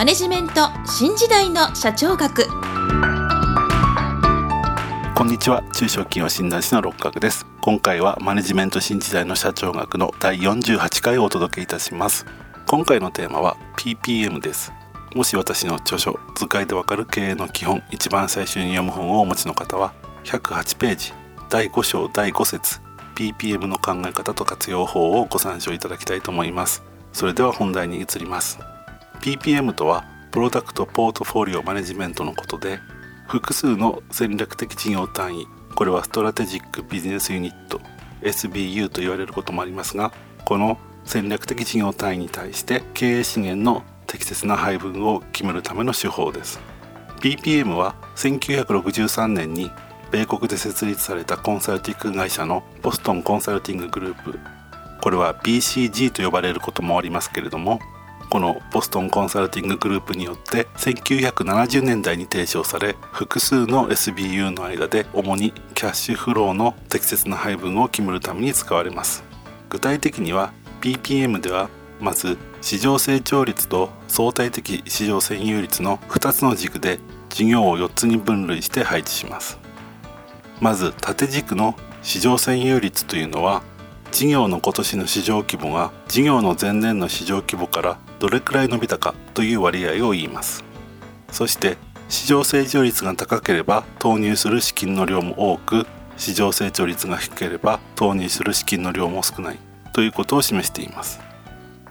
[0.00, 2.46] マネジメント新時代の社長学。
[5.14, 5.62] こんにちは。
[5.74, 7.44] 中小企業診断士の六角です。
[7.60, 12.24] 今回はマネジメント新時代の社長学の第48回をお届けいたします。
[12.66, 14.72] 今回のテーマは PPM です。
[15.14, 19.92] もし私の著書図解でわかる経営の基本一番最初に読む本をお持ちの方は
[20.24, 21.12] 108ページ
[21.50, 22.80] 第5章第5節
[23.16, 26.82] PPM の考え方と活用法をご参照いただきたいと思います。
[27.12, 28.60] それでは本題に移ります。
[29.20, 32.80] PPM とはプロダクトポートフォリオマネジメントのことで
[33.28, 37.80] 複数の戦略的事業単位これはストラテジックビジネスユニット
[38.22, 40.12] SBU と言われることもありますが
[40.44, 46.60] この戦略的事業単位に対して経営資源の適切な配分を決めるための手法です。
[47.20, 49.70] PPM は1963年に
[50.10, 54.38] 米国で設立されたコンサルティング会社のボストンコンサルティンググループ
[55.02, 57.78] これは BCG と呼ばれることもありますけれども
[58.30, 69.24] このボストンコンサルティンググループによって1970年代に提唱され複数の SBU の間で主にキャッシュフローの適切な配分を決めるために使われます。
[69.68, 77.00] 具体的には PPM ではまず市場成長率と相対的市場占有率の2つの軸で
[77.30, 79.58] 事業を4つに分類して配置します。
[80.60, 83.62] まず縦軸の市場占有率というのは
[84.12, 90.64] 事業の今年の市場規模が事業の前年の市場規模からどれくらい伸びたかという割合を言います。
[91.30, 91.76] そして
[92.08, 99.58] 市場成長率が高ければ投入する資金の量も多く市場成長率が低ければ投入する資金の量も少ない
[99.92, 101.20] ということを示しています。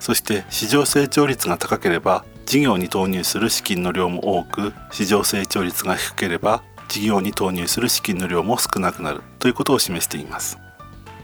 [0.00, 10.58] そして市場成長率が高ければ事業に投入する資金の量も多く市場成長率が低ければ事業に投入する資金の量も少なくなるということを示しています。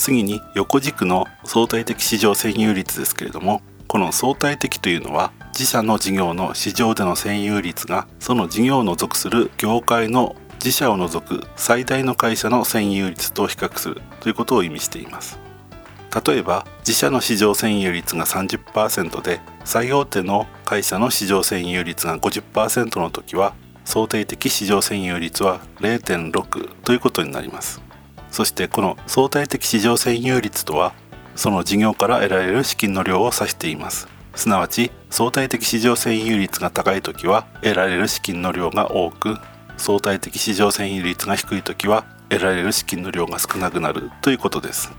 [0.00, 15.38] 次に横軸の相対的市場占有率ですけれどもこの相対的というのは自社の事業の市場での占有率がその事業の属する業界の自社を除く最大の会社の占有率と比較するということを意味しています。
[16.26, 27.89] 例えば自社の市場占有率が30%で最大手の会社の市場占有率が50%の時は相対的市場占有率は0.6ということになります。
[28.30, 30.92] そしてこの相対的市場占有率とは
[31.34, 34.08] その事業から得られる資金の量を指しています。
[34.34, 39.36] すなわち相対的市場占有率が高い時は得られる資金の量が多く
[39.76, 44.92] 相対的市場占有率が低い時は得られる資金の量が少なくなるということです。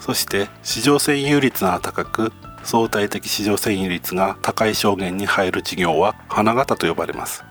[0.00, 2.32] そして市場占有率が高く
[2.62, 7.44] 相対的市場占有率が高い証言に入る事業は花形と呼ばれます。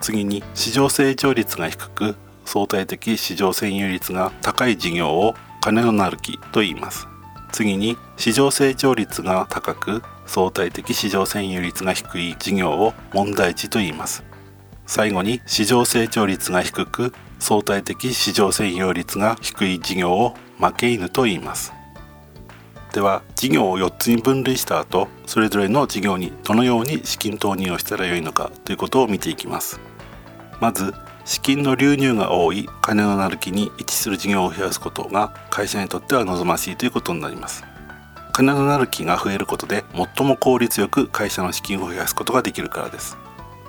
[0.00, 7.06] 次に市場成長率が低く相対的市場占有率が高い事業を金のなる木と言います。
[7.52, 14.24] 次に市場成長率が高く相対的市場占有率が低い事業を問題値と言います。
[14.86, 21.72] 最後に市場成長率が低く相対的市場占有率が低い事業を負け犬と言います。
[22.92, 29.80] では事業を4つに分類した後それぞれの事業にどのように資金投入をしたらよいのかということを見ていきます。
[30.60, 30.94] まず
[31.24, 37.64] 資金の流入が多い金のなる木に位置する事業を増やすことが会社にとっては望ましいということになります。
[38.32, 39.84] 金のなる木が増えることで
[40.16, 43.16] 最も効率よく会社の資金を増やすことができるからです。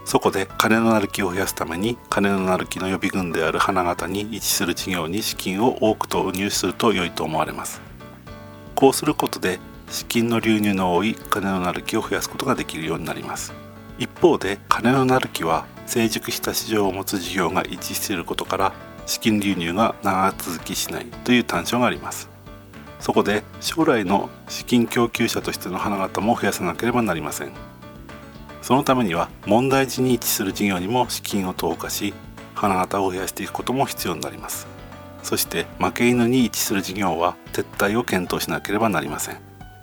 [0.06, 7.82] そこで金のなる木を増やすために金のなる木の予備軍である花形に位置する事業に資金を多く投入すると良いと思われます。
[8.76, 9.60] こうすることで
[9.90, 13.54] 資金の流入の多い金のなる木を増やすことができるようになります。
[14.00, 18.74] 一方で金のなる木は成熟した市場を持つ事業が一致していることから
[19.06, 22.30] 資金流入が長続きしないという短所があります。
[23.00, 27.52] そこで将来の資金供給者としての花形も増やさなければなりません。
[28.62, 32.14] そのためには問題児に位置する事業にも資金を投下し
[32.56, 34.68] 花形を増やしていくことも必要になります。
[35.22, 39.38] そして負け犬に位置する事業は撤退を検討しなければなりません。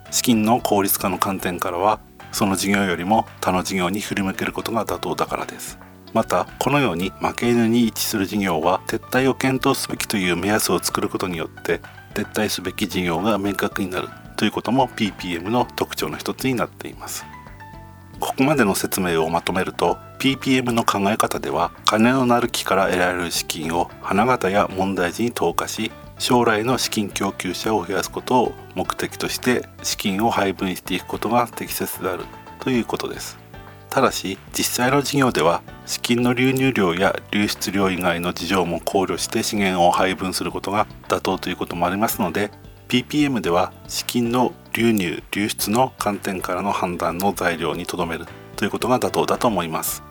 [0.09, 1.99] 資金の効率化の観点からは
[2.31, 5.77] その事業よりも他の事業に振り向けることが妥当だからです。
[6.13, 11.81] またこのように負け犬に位置する事業は撤退を検討すべきという目安を作ることによって
[12.13, 17.25] 撤退すべき事業が明確になるということも PPM の特徴の一つになっています。
[18.19, 32.25] ここまでの説明をまとめると PPM の考え方では金のなる木から得られる資金を花形や問題児に投下し将来の資金供給者を増やすことを目的として資金を配分していくことが適切である
[32.59, 33.40] ということです。
[33.91, 42.51] ただし実際の事業では資金の流入量や流出量以外の事情も考慮して資源を配分することが妥当ということもありますので
[42.87, 50.03] PPM では資金の流入流出の観点からの判断の材料にとどめるということが妥当だと思います。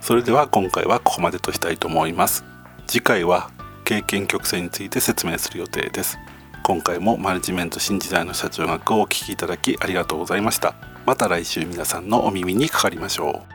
[0.00, 2.44] それでは今回はここまでとしたいと思います。
[2.86, 3.50] 次回は
[3.84, 6.18] 経験曲線について説明する予定です。
[6.62, 10.93] 今回もマネジメント新時代の社長学をお聴きいただきありがとうございました。
[11.06, 13.53] また来週皆さんのお耳にかかりましょう。